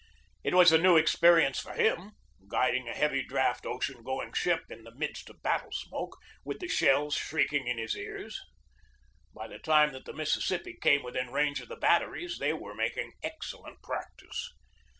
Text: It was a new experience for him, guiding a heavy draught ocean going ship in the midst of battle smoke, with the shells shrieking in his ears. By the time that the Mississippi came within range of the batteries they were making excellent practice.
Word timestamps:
It 0.43 0.55
was 0.55 0.71
a 0.71 0.79
new 0.79 0.97
experience 0.97 1.59
for 1.59 1.73
him, 1.73 2.13
guiding 2.47 2.89
a 2.89 2.93
heavy 2.95 3.21
draught 3.23 3.67
ocean 3.67 4.01
going 4.01 4.33
ship 4.33 4.63
in 4.71 4.83
the 4.83 4.95
midst 4.95 5.29
of 5.29 5.43
battle 5.43 5.71
smoke, 5.71 6.17
with 6.43 6.57
the 6.57 6.67
shells 6.67 7.13
shrieking 7.13 7.67
in 7.67 7.77
his 7.77 7.95
ears. 7.95 8.41
By 9.31 9.47
the 9.47 9.59
time 9.59 9.91
that 9.93 10.05
the 10.05 10.13
Mississippi 10.13 10.75
came 10.81 11.03
within 11.03 11.27
range 11.31 11.61
of 11.61 11.67
the 11.67 11.75
batteries 11.75 12.39
they 12.39 12.51
were 12.51 12.73
making 12.73 13.13
excellent 13.21 13.83
practice. 13.83 14.49